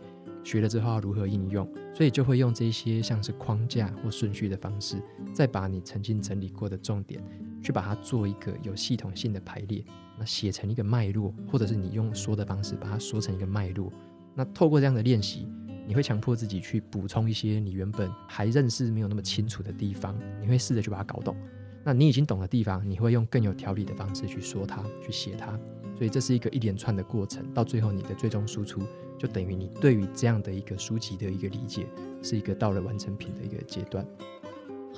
[0.44, 1.68] 学了之后要如何应用？
[1.92, 5.02] 所以就会用这些像是框架或顺序的方式，
[5.34, 7.20] 再把你曾经整理过的重点，
[7.60, 9.84] 去把它做一个有系统性的排列，
[10.16, 13.92] 那写成一个脉络，或者是你用说的方式把它说成一个脉络。
[14.36, 15.48] 那透过这样的练习。
[15.86, 21.36] 你会强迫自己去补充一些你原本还认识没有那么清楚的地方，你会试着去把它搞懂。
[21.84, 25.58] 那你已经懂的地方，你会用更有条理的方式去说它，去写它。
[25.96, 28.82] 所以这是一个一连串的过程，到最后你的最终输出，
[29.16, 31.86] 就等于你对于这样的一个书籍的一个理解，
[32.22, 34.04] 是一个到了完成品的一个阶段。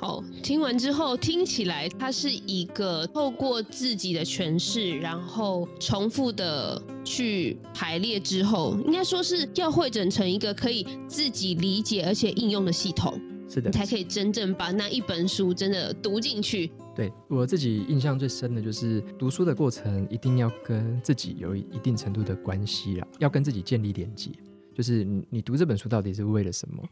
[0.00, 13.20] 好，听完之后听起来，它是一个透过自己的诠释，然后重复的去排列之后，应该说是要汇整成一个可以自己理解而且应用的系统。
[13.48, 16.70] 是的，你才可以真正把那一本书真的读进去。
[16.94, 24.30] 对，我自己印象最深的就是读书的过程，一定要跟自己有一定程度的关系啦，要跟自己建立连接。
[24.74, 26.84] 就是，你读这本书到底是为了什么？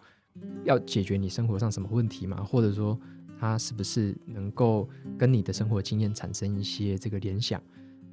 [0.64, 2.42] 要解决你生活上什么问题吗？
[2.42, 2.99] 或者说，
[3.38, 7.62] 它是不是能够跟你的生活经验产生一些这个联想？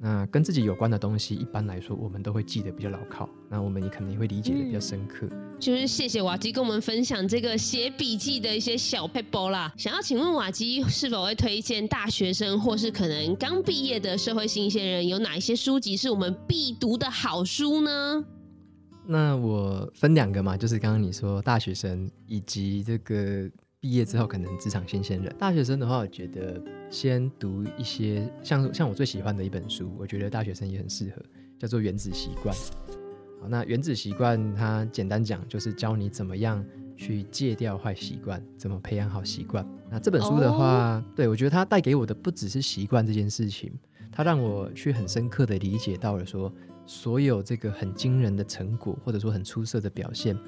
[0.00, 3.28] 那跟自己有关的东西，一般来说我们都会记得比较牢靠。
[3.48, 5.26] 那我们也可能也会理解的比较深刻。
[5.58, 9.72] 就是谢谢瓦基跟我们分享这个写笔记的一些小 paper 啦。
[9.78, 18.24] 想要请问瓦基是否会推荐大学生或是可能刚毕业的社会新鲜人有哪一些书籍是我们必读的好书呢？
[19.06, 25.34] 那我分两个嘛，就是刚刚你说大学生以及这个毕业之后可能职场新鲜人。
[25.38, 26.58] 大学生的话，我觉得
[26.90, 31.22] 先读一些像像我最喜欢的一本书，我觉得大学生也很适合，
[31.58, 32.54] 叫做《原子习惯》。
[33.42, 36.64] 好，那《原子习惯》它简单讲就是教你怎么样
[36.96, 39.68] 去戒掉坏习惯，怎么培养好习惯。
[39.90, 41.04] 那这本书的话，oh.
[41.14, 43.70] 对，我觉得它带给我的不只是习惯这件事情，
[44.10, 46.50] 它让我去很深刻的理解到了说。
[46.86, 50.38] 所有这个很惊人的成果，或者说很出色的表现，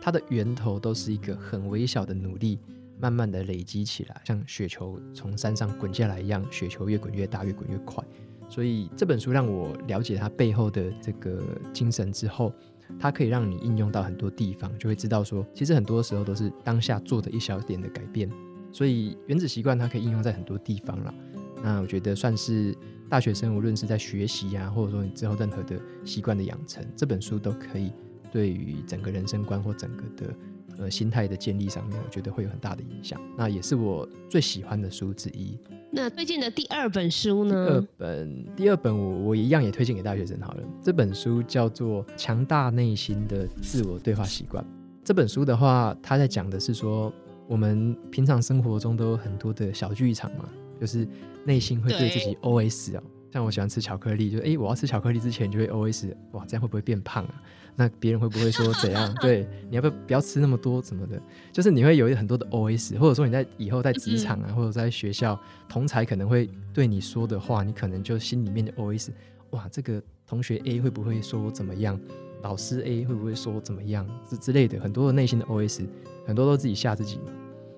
[0.00, 2.58] 它的源头都是一个很微小的努力，
[2.98, 8.04] 慢慢的累积起来，像雪球从山上滚下来一样，雪球越滚越大，越滚越快。
[8.48, 12.52] 所以这本书让我了解它背后的这个精神之后，
[12.98, 18.30] 它可以让你应用到很多地方，就会知道说，其实很多时候都是当下做的一小点的改变。
[18.72, 21.14] 所以原子习惯它可以应用在很多地方了。
[21.62, 22.74] 那我觉得算是。
[23.08, 27.92] 大学生无论是在学习呀、啊，或者说你之后任何的习惯的养成，这本书都可以
[28.32, 30.34] 对于整个人生观或整个的
[30.78, 33.20] 呃心态的建立上面，我觉得会有很大的影响。
[33.38, 35.56] 那也是我最喜欢的书之一。
[35.92, 37.68] 那推荐的第二本书呢？
[37.68, 40.64] 第二本，第二本我我一样也推荐给大学生好了。
[40.82, 44.64] 这本书叫做《强大内心的自我对话习惯》。
[45.04, 47.12] 这本书的话，它在讲的是说，
[47.46, 50.48] 我们平常生活中都有很多的小剧场嘛。
[50.80, 51.06] 就是
[51.44, 57.42] 内心会对自己 OS 啊，像我喜欢吃巧克力，就哎，我要吃巧克力之前就会 OS，哇，这样会不会变胖啊？
[57.78, 59.14] 那别人会不会说怎样？
[59.20, 61.20] 对，你要不要不要吃那么多什么的？
[61.52, 69.10] 就是你会有很多的 OS，或者说你在以后在职场啊，或者在学校，同才可能会对你说的话，你可能就心里面的 OS，
[69.50, 72.00] 哇，这个同学 A 会不会说我怎么样？
[72.42, 74.08] 老师 A 会不会说我怎么样？
[74.28, 75.86] 之之类的，很多的内心的 OS，
[76.26, 77.20] 很多都自己吓自己。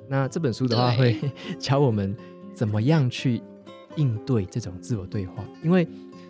[0.09, 1.17] 那这本书的话会
[1.59, 2.15] 教我们。
[2.59, 3.41] 怎么样去
[3.95, 5.45] 应对这种自我对话？
[5.63, 5.87] 因为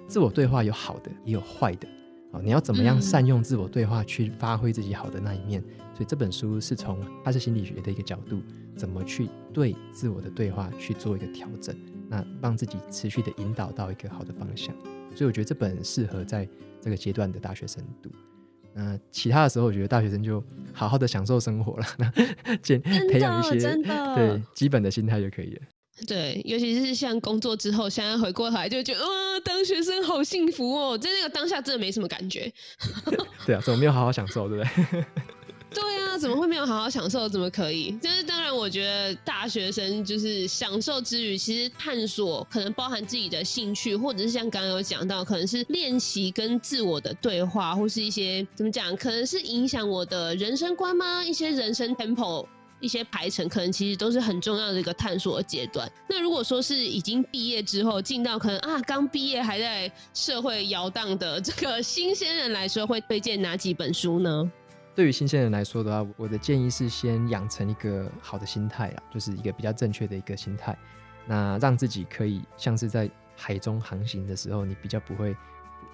[0.06, 1.88] 自我对话有好的，也有坏的
[2.32, 2.40] 啊。
[2.44, 5.62] 你要怎么样善用自我对话去发挥自己好的那一面？
[5.66, 5.86] 嗯。
[5.94, 8.42] 所以这本书是从它是心理学的一个角度，
[8.76, 11.74] 怎么去对自我的对话去做一个调整，
[12.10, 14.76] 那让自己持续的引导到一个好的方向。
[15.14, 16.46] 所以我觉得这本适合在
[16.78, 18.10] 这个阶段的大学生读。
[18.74, 22.10] 那其他的时候，我觉得大学生就好好的享受生活了，那
[23.08, 23.58] 培养一些
[24.14, 25.62] 对基本的心态就可以了。
[26.06, 30.96] 对，尤其是像工作之后，现在回过头来就觉得，哇，当学生好幸福哦！
[30.96, 32.50] 在那个当下真的没什么感觉。
[33.44, 35.04] 对啊，怎么没有好好享受，对不对？
[35.74, 37.28] 对啊，怎么会没有好好享受？
[37.28, 37.92] 怎么可以？
[37.98, 51.22] 就是当然，我觉得大学生就是享受之余，其实探索可能包含自己的兴趣，或者是像刚刚有讲到，可能是练习跟自我的对话，或是一些怎么讲，可能是影响我的人生观吗？
[51.22, 52.46] 一些人生 tempo。
[52.80, 55.90] 一些排程，可能其实都是很重要的一个探索的阶段。
[56.08, 64.50] 那如果说是已经毕业之后，进到可能啊刚毕业还在社会摇荡的这个 新鲜人来说，会推荐哪几本书呢？
[64.94, 70.76] 对于新鲜人来说的话，我的建议是先养成一个好的心态啊，就是一个比较正确的一个心态，
[71.26, 75.36] 那让自己可以像是在海中航行的时候，你比较不会，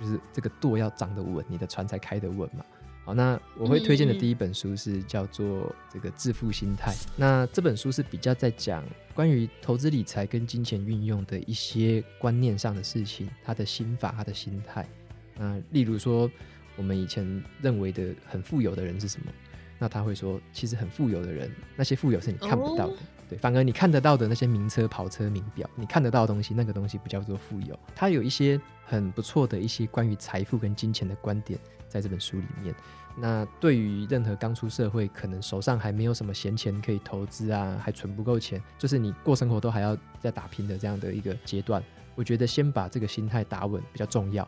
[0.00, 2.64] 就是这个舵要掌得稳，你的船才开得稳嘛。
[3.04, 5.46] 好，那我会推荐的第一本书是叫做
[5.92, 14.88] 《这个致富心态》，那这本书是比较在讲关于投资理财跟金钱运用的一些观念上的事情，他的心法，他的心态。
[15.36, 16.30] 那例如说。
[16.76, 17.24] 我们以前
[17.62, 19.30] 认为的很富有的人是什么？
[19.78, 22.96] 那他会说，其实很富有的人，那些富有是你看不到的，哦、
[23.28, 27.78] 对，反而你看得到的那些名车、跑车、名表，你看得到的东西，那个东西不叫做富有。
[27.94, 31.56] 他有一些很不错的一些关于财富跟金钱的观点，
[31.94, 32.74] 在这本书里面。
[33.16, 41.80] 那对于任何刚出社会，可能手上还没有什么闲钱可以投资啊，还存不够钱，就是你过生活都还要在打拼的这样的一个阶段，
[42.16, 44.46] 我觉得先把这个心态打稳比较重要。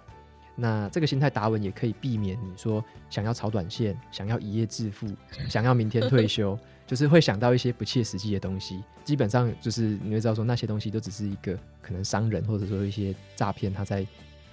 [0.57, 5.07] 那这个心态打稳，也可以避免你说想要炒短线、想要一夜致富、
[5.49, 8.83] 想要明天退休，就是会想到一些不切实际的东西。
[9.05, 14.05] 基本上就是你会知道说那些东西都只是一个可能商人或者说一些诈骗他在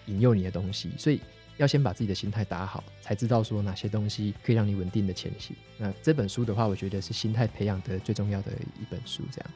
[0.05, 0.91] 引诱你的东西。
[0.97, 1.19] 所以
[1.57, 5.55] 要先把自己的心态打好，才知道说哪些东西可以让你稳定的前行。
[5.77, 9.49] 那这本书的话，我觉得是心态培养的最重要的一本书，这样。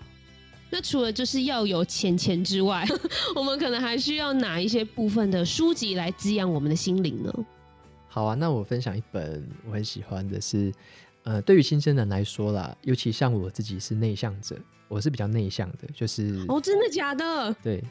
[0.69, 2.85] 那除了就是要有钱钱之外，
[3.35, 7.33] 我们可能还需要哪一些部分的书籍来滋养我们的心灵呢？
[8.09, 10.73] 好啊，那我分享一本我很喜欢的是，
[11.23, 17.53] 呃，对于新生人来说啦，尤其像我自己是内向者，我是比较内向的，就是哦，真的假的？
[17.63, 17.81] 对，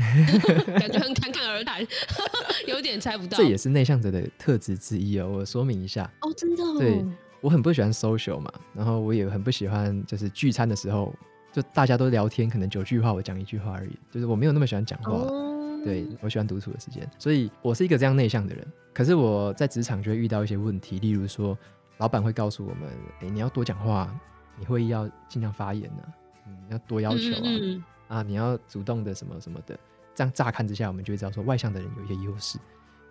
[0.78, 1.86] 感觉很侃侃而谈，
[2.66, 3.36] 有点猜不到。
[3.38, 5.28] 这也是内向者的特质之一哦。
[5.28, 7.04] 我说明一下哦，真的哦，对，
[7.40, 11.14] 我很不喜欢 social 嘛，然后我也很不喜欢就是聚餐的时候。
[11.52, 13.90] 就大家都聊天，可能九句话我讲一句话而已。
[14.08, 15.84] 就是我没有那么喜欢讲话，oh.
[15.84, 18.64] 对，我喜欢独处的时间，所以我是一个这样内向的人。
[18.94, 21.58] 可是我在职场就会遇到一些问题，例如说，
[21.98, 24.16] 老板会告诉我们：“哎、欸，你要多讲话，
[24.60, 26.14] 你会议要尽量发言呢、啊，
[26.46, 29.76] 嗯，要多要求啊，嗯嗯啊，你要主动的什么什么的。”
[30.20, 32.58] 这样乍看之下，我们就会知道说，外向的人有一些优势，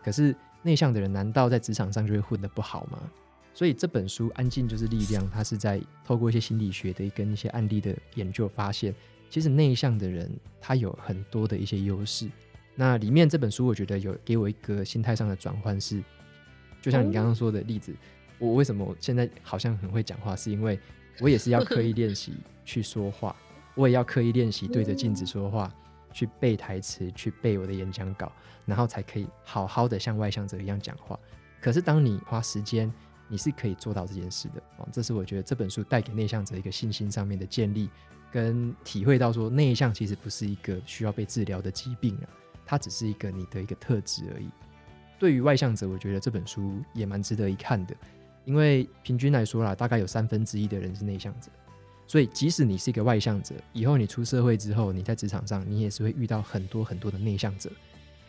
[0.03, 2.99] 可是内向的人难道在职场上就会混得不好吗？
[3.51, 8.93] 所以这本书《安静就是力量》，它是在透过一些心理学的跟一些案例的研究，发现
[9.27, 12.29] 其实内向的人他有很多的一些优势。
[12.75, 16.03] 那里面这本书，我觉得有给我一个心态上的转换，是
[16.79, 17.91] 就像你刚刚说的例子，
[18.37, 20.79] 我为什么现在好像很会讲话，是因为
[21.19, 23.35] 我也是要刻意练习去说话，
[23.73, 25.73] 我也要刻意练习对着镜子说话，
[26.19, 28.29] 去背台词，去背我的演讲稿，
[28.65, 31.17] 然后才可以好好的像外向者一样讲话。
[31.61, 32.91] 可是当你花时间，
[33.29, 37.89] 你是可以做到这件事的哦，这是我觉得这本书带给内向者一个信心上面的建立，
[38.33, 42.27] 跟体会到说内向其实不是一个需要被治疗的疾病啊，
[42.65, 44.49] 它只是一个你的一个特质而已。
[45.17, 47.95] 对于外向者，我觉得这本书也蛮值得一看的，
[48.43, 51.49] 因为平均来说啦，大概有三分之一的人是内向者，
[52.09, 57.71] 所以即使你是一个外向者，以后你出社会之后，你在职场上你也是会遇到很多很多的内向者。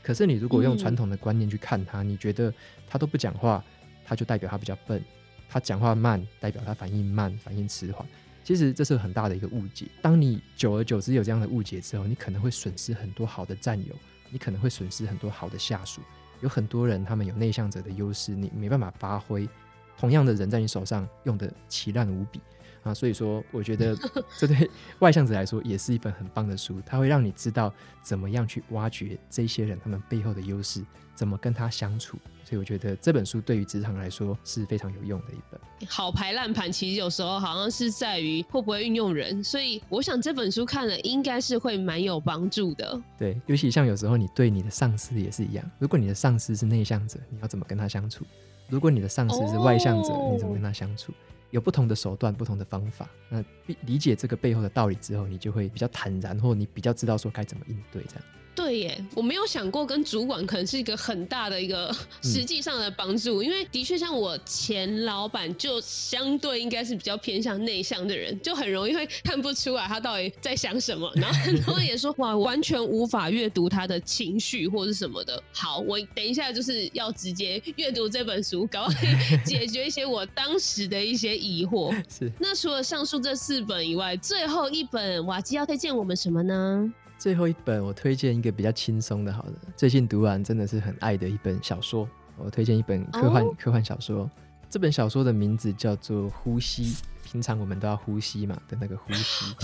[0.03, 2.55] 可是你如果用传统的观念去看他，你觉得
[2.87, 3.65] 他都不讲话。
[4.03, 5.01] 他就代表他比较笨，
[5.49, 8.05] 他讲话慢，代表他反应慢，反应迟缓。
[8.43, 9.87] 其实这是很大的一个误解。
[10.03, 13.95] 当你久而久之有这样的误解之后，你可能会损失很多好的战友，
[14.29, 16.01] 你可能会损失很多好的下属。
[16.41, 19.49] 有很多人他们有内向者的优势，你没办法发挥。
[19.97, 22.41] 同样的人在你手上用得奇烂无比
[22.83, 22.95] 啊！
[22.95, 23.97] 所以说，我觉得
[24.39, 30.83] 这对 外向者来说也是一本很棒的书，它会让你知道怎么样去挖掘这些人他们背后的优势，
[31.15, 32.17] 怎么跟他相处。
[32.45, 35.61] 所以我觉得这本书对于职场来说是非常有用的一本。
[35.89, 43.01] 好牌烂盘其实有时候好像是在于会不会运用人，所以我想这本书看了应该是会蛮有帮助的。
[43.17, 48.25] 对，尤其像有时候你对你的上司也是一样，如果你的上司是内向者，你要怎么跟他相处？
[48.69, 51.13] 如果你的上司是外向者，你怎么跟他相处？
[51.51, 53.09] 有不同的手段，不同的方法。
[53.29, 53.45] 那
[53.87, 58.25] 理解这个背后的道理之后，你就会比较坦然，或你比较知道说该怎么应对这样。
[58.55, 75.43] 对耶，我没有想过跟主管可能是一个很大的一个实际上的帮助，嗯、因为的确像我前老板就相对应该是比较偏向内向的人，就很容易会看不出来他到底在想什么，然后很多人也说哇，完全无法阅读他的情绪或是什么的。
[75.53, 79.11] 好，我等一下就是要直接阅读这本书，搞可以
[79.45, 81.95] 解决一些我当时的一些疑惑。
[82.09, 82.31] 是。
[82.39, 86.93] 那除了上述这四本以外，最后一本瓦基要推荐我们什么呢？
[87.21, 92.09] 最后一本，我推荐一个比较轻松的，好的，最近读完真的是很爱的一本小说。
[92.39, 93.55] 我推荐一本科幻、oh?
[93.59, 94.29] 科幻小说，
[94.71, 99.55] 这本小说的名字叫做《呼吸》平常我们都要呼吸嘛的那个呼吸。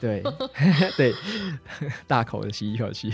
[0.00, 0.20] 对
[0.98, 1.14] 对，
[2.08, 3.12] 大口的吸一口气。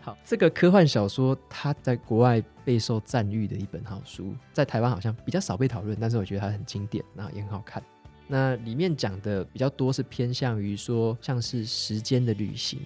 [0.00, 7.82] 好，这个科幻小说它在国外备受赞誉的一本好书，在台湾好像比较少被讨论，但是我觉得它很经典，然后也很好看。
[8.30, 12.78] 那里面讲的比较多是偏向于说，像是时间的旅行，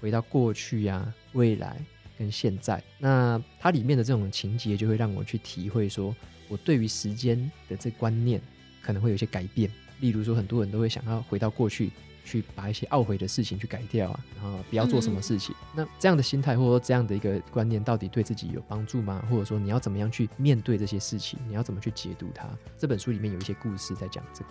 [0.00, 1.78] 回到过去、啊、未来
[2.18, 2.82] 跟现在。
[2.98, 6.16] 那它里面的这种情节就会让我去体会说，
[6.48, 8.40] 我对于时间的这观念
[8.80, 9.70] 可能会有些改变。
[10.00, 11.92] 例如说，很多人都会想要回到过去。
[12.32, 15.54] 去把一些懊悔的事情去改掉啊，然后不要做什么事情。
[15.74, 19.22] 嗯、那这样的心态或者说这样的一个观念，到底对自己有帮助吗？
[19.28, 21.38] 或者说你要怎么样去面对这些事情？
[21.46, 22.48] 你要怎么去解读它？
[22.78, 24.50] 这本书里面有一些故事在讲这个。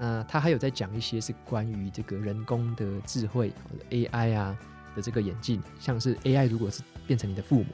[0.00, 3.52] 那他还有在讲一些是关于这个人工的智慧
[3.90, 4.58] AI 啊
[4.96, 7.66] 的这个演进，像是 AI 如果是变成你的父母，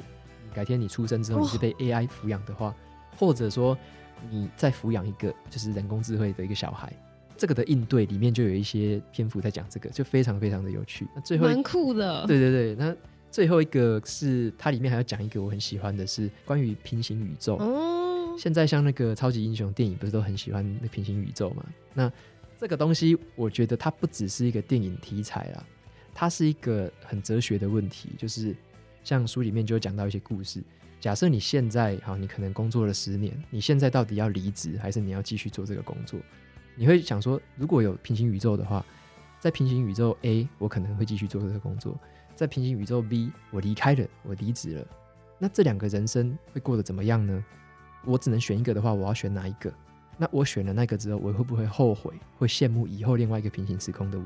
[0.53, 2.75] 改天你出生之后你是被 AI 抚养的话，
[3.17, 3.79] 或者说
[4.29, 6.93] 你再抚养一个就是人工智慧的一个小孩。
[7.39, 11.07] 这个的应对里面就有一些篇幅在讲这个，就非常非常的有趣。
[11.15, 12.75] 那最后蛮酷的，对对对。
[12.75, 12.95] 那
[13.31, 17.57] 最后一个是它里面还要讲一个我很喜欢的是关于平行宇宙。
[17.57, 21.65] 哦，现在像那个超级英雄电影不是都很喜欢那平行宇宙吗？
[21.95, 22.11] 那
[22.59, 25.65] 这个东西我觉得它不只是一个电影题材啦，
[26.13, 28.09] 它是一个很哲学的问题。
[28.19, 28.57] 就是
[29.05, 30.61] 像书里面就讲到一些故事，
[30.99, 36.19] 假设你现在好，你可能工作了十年，你现在到底要离职还是你要继续做这个工作？
[36.79, 38.87] 你会想说，如果有平行宇宙的话，
[39.41, 41.93] 在平行宇宙 A，我可能会继续做这个工作；
[42.37, 44.87] 在平行宇宙 B，我离开了，我离职了。
[45.41, 47.45] 那这两个人生会过得怎么样呢？
[48.05, 49.73] 我只能选一个的话，我要选哪一个？
[50.17, 52.13] 那我选了那个之后，我会不会后悔？
[52.39, 54.25] 会羡慕以后另外一个平行时空的我？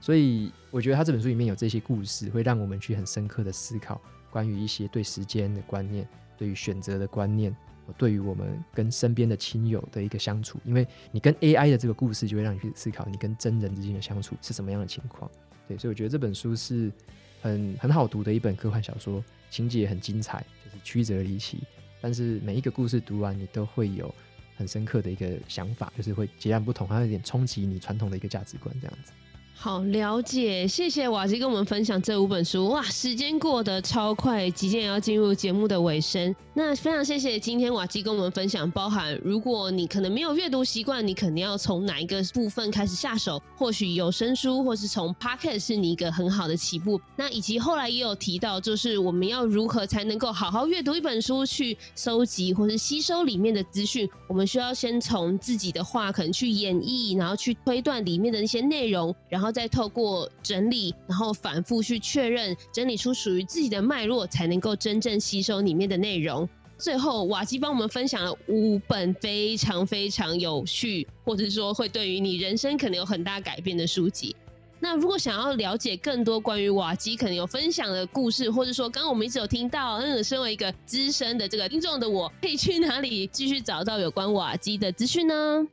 [0.00, 6.08] 所以，我觉得他这本书里面有这些故事，会让我们去很深刻的思考关于一些对时间的观念，
[6.38, 7.56] 对于选择的观念。
[7.98, 15.30] 对于我们跟身边的亲友的一个相处，因为你跟 AI 的这个故事，就会让你去思考你跟真人之间的相处是什么样的情况。
[15.66, 16.92] 对，所以我觉得这本书是
[17.40, 21.58] 很很好读的一本科幻小说，情节很精彩，就是曲折离奇，
[22.00, 24.12] 但是每一个故事读完，你都会有
[24.56, 29.12] 很深刻的一个想法，就是会截然不同，它有点冲击你传统的一个价值观这样子。
[29.54, 32.68] 好了解，谢谢瓦基跟我们分享这五本书。
[32.70, 36.34] 哇，时间过得超快，即将也要进入节目的尾声。
[36.52, 43.40] 那非常谢谢今天瓦基跟我们分享，包含如果你可能没有阅读习惯，你肯定要从哪一个部分开始下手？
[43.56, 47.00] 或许有声书，或是从 Podcast 是你一个很好的起步。
[47.14, 54.10] 那以及后来也有提到，就是我们要如何才能够好好阅读一本书，去收集或是吸收里面的资讯？
[54.26, 59.41] 我们需要先从自己的话可能去演绎，然后去推断里面的一些内容，然后。
[59.42, 66.48] 然后再透过整理，然后反复去确认，整理出属于自己的脉络，才能够真正吸收里面的内容。
[66.78, 74.36] 最后，瓦基帮我们分享了五本非常非常有趣，或者说会对于你人生可能有很大改变的书籍。
[74.78, 85.66] 那如果想要了解更多关于瓦基可能有分享的故事，或者说刚刚我们一直有听到，嗯，身为一个资深的这个听众的我，可以去哪里继续找到有关瓦基的资讯呢？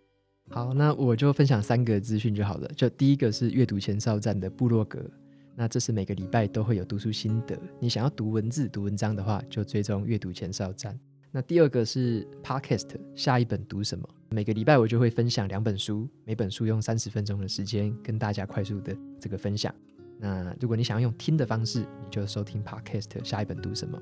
[0.52, 2.68] 好，那我就分享三个资讯就好了。
[2.76, 5.00] 就第一个是阅读前哨站的部落格，
[5.56, 7.56] 那这是每个礼拜都会有读书心得。
[7.80, 11.00] 你想要读文字、读文章的话，就追踪阅读前哨站。
[11.32, 14.10] 那第二个是 Podcast，下一本读什么？
[14.32, 19.74] 每个礼拜我就会分享两本书，每本书用三十分钟的时间跟大家快速的这个分享。
[20.18, 24.02] 那如果你想要用听的方式，你就收听 Podcast，下一本读什么？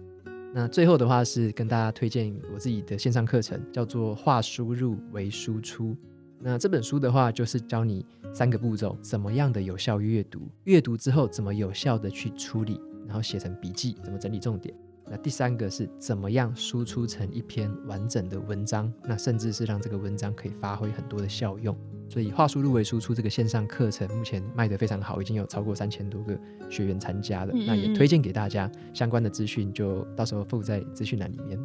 [0.54, 5.94] 那最后的话是跟大家推荐我自己的线上课程，叫做“化输入为输出”。
[6.40, 14.74] 那这本书的话，就是教你三个步骤，怎么样的有效阅读，阅读之后怎么有效的去处理，然后写成笔记，怎么整理重点。
[15.10, 21.76] 那第三个是怎么样输出成一篇完整的文章，那甚至是让这个文章可以发挥很多的效用。
[22.10, 26.38] 所以话输入为输出这个线上课程目前卖得非常好，已经有超过三千多个
[26.70, 27.54] 学员参加了。
[27.54, 31.58] 那也推荐给大家，相关的资讯就到时候附在资讯栏里面。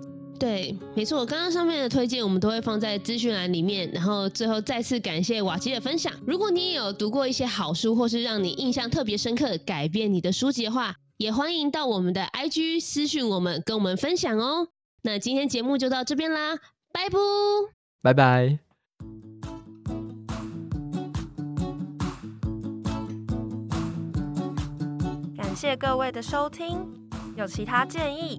[0.43, 3.89] 对，没错，刚刚上面的推荐我们都会放在资讯栏里面。
[3.93, 6.13] 然后最后再次感谢瓦基的分享。
[6.27, 14.67] 如果你也有读过一些好书，或是让你印象特别深刻、改变你的书籍的话，也欢迎到我们的 IG 私讯我们，跟我们分享哦。
[15.03, 16.57] 那今天节目就到这边啦，
[16.93, 17.19] 拜拜，
[18.03, 18.59] 拜拜。
[25.37, 26.79] 感谢各位的收听。
[27.37, 28.39] 有其他建议、